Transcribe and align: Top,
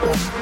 Top, 0.00 0.33